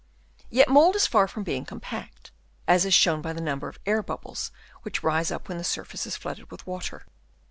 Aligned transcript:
Yet 0.49 0.67
mould 0.67 0.95
is 0.95 1.05
far 1.05 1.27
from 1.27 1.43
being 1.43 1.63
com 1.63 1.79
pact, 1.79 2.31
as 2.67 2.85
is 2.85 2.93
shown 2.95 3.21
by 3.21 3.33
the 3.33 3.39
number 3.39 3.67
of 3.69 3.77
air 3.85 4.01
bubbles 4.01 4.51
which 4.81 5.03
rise 5.03 5.29
up 5.29 5.47
when 5.47 5.59
the 5.59 5.63
surface 5.63 6.07
is 6.07 6.17
flooded 6.17 6.49
with 6.49 6.65
water. 6.65 7.05